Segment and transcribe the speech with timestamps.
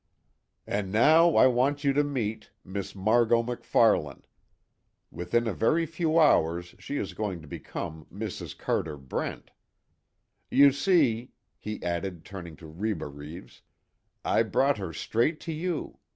[0.65, 4.23] "And now I want you to meet Miss Margot MacFarlane.
[5.11, 8.57] Within a very few hours she is going to become Mrs.
[8.57, 9.51] Carter Brent.
[10.49, 13.61] You see," he added turning to Reba Reeves,
[14.25, 15.99] "I brought her straight to you.